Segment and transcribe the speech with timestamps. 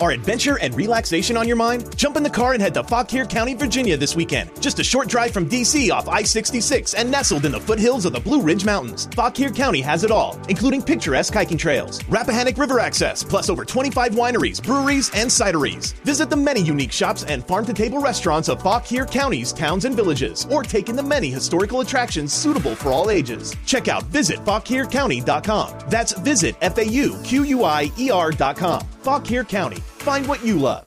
[0.00, 1.94] Are adventure and relaxation on your mind?
[1.94, 4.50] Jump in the car and head to Fauquier County, Virginia this weekend.
[4.62, 8.14] Just a short drive from DC off I 66 and nestled in the foothills of
[8.14, 9.08] the Blue Ridge Mountains.
[9.14, 14.12] Fauquier County has it all, including picturesque hiking trails, Rappahannock River access, plus over 25
[14.12, 15.92] wineries, breweries, and cideries.
[16.02, 19.94] Visit the many unique shops and farm to table restaurants of Fauquier County's towns and
[19.94, 23.54] villages, or take in the many historical attractions suitable for all ages.
[23.66, 25.78] Check out visitfauquiercounty.com.
[25.90, 28.80] That's visit F A U Q U I E R.com.
[29.02, 29.82] Fauquier County.
[30.00, 30.86] Find what you love.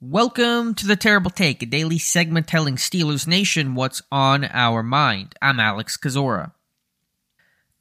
[0.00, 5.36] Welcome to the Terrible Take, a daily segment telling Steelers Nation what's on our mind.
[5.40, 6.50] I'm Alex Kozora.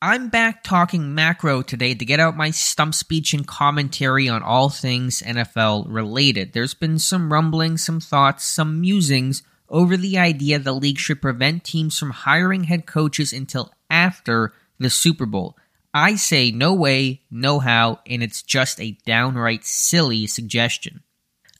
[0.03, 4.69] I'm back talking macro today to get out my stump speech and commentary on all
[4.69, 6.53] things NFL related.
[6.53, 11.63] There's been some rumblings, some thoughts, some musings over the idea the league should prevent
[11.63, 15.57] teams from hiring head coaches until after the Super Bowl.
[15.97, 21.01] I say no way, no how, and it's just a downright silly suggestion.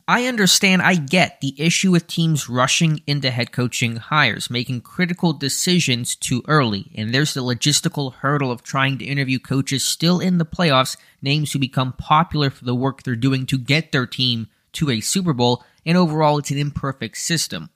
[0.08, 5.34] I understand, I get the issue with teams rushing into head coaching hires, making critical
[5.34, 10.38] decisions too early, and there's the logistical hurdle of trying to interview coaches still in
[10.38, 14.50] the playoffs, names who become popular for the work they're doing to get their team
[14.74, 17.72] to a Super Bowl, and overall it's an imperfect system.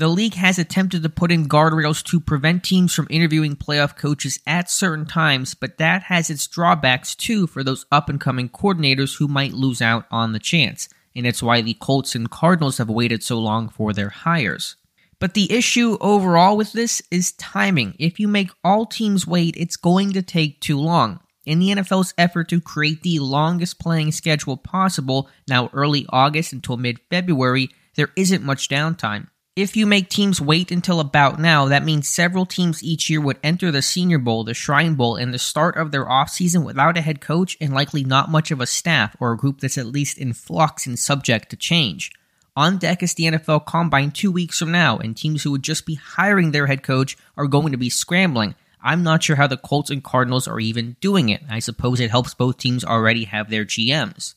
[0.00, 4.40] The league has attempted to put in guardrails to prevent teams from interviewing playoff coaches
[4.46, 9.18] at certain times, but that has its drawbacks too for those up and coming coordinators
[9.18, 10.88] who might lose out on the chance.
[11.14, 14.76] And it's why the Colts and Cardinals have waited so long for their hires.
[15.18, 17.94] But the issue overall with this is timing.
[17.98, 21.20] If you make all teams wait, it's going to take too long.
[21.44, 26.78] In the NFL's effort to create the longest playing schedule possible, now early August until
[26.78, 29.26] mid February, there isn't much downtime.
[29.56, 33.40] If you make teams wait until about now, that means several teams each year would
[33.42, 37.00] enter the Senior Bowl, the Shrine Bowl, and the start of their offseason without a
[37.00, 40.18] head coach and likely not much of a staff or a group that's at least
[40.18, 42.12] in flux and subject to change.
[42.54, 45.84] On deck is the NFL Combine two weeks from now, and teams who would just
[45.84, 48.54] be hiring their head coach are going to be scrambling.
[48.80, 51.42] I'm not sure how the Colts and Cardinals are even doing it.
[51.50, 54.36] I suppose it helps both teams already have their GMs.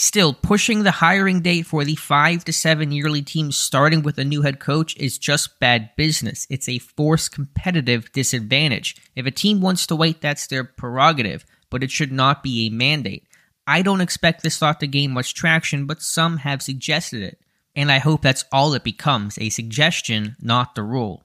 [0.00, 4.24] Still, pushing the hiring date for the five to seven yearly teams starting with a
[4.24, 6.46] new head coach is just bad business.
[6.48, 8.94] It's a forced competitive disadvantage.
[9.16, 12.70] If a team wants to wait, that's their prerogative, but it should not be a
[12.70, 13.26] mandate.
[13.66, 17.40] I don't expect this thought to gain much traction, but some have suggested it.
[17.74, 21.24] And I hope that's all it becomes a suggestion, not the rule.